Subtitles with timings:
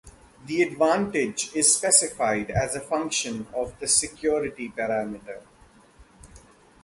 [0.47, 5.43] The advantage is specified as a function of the security parameter.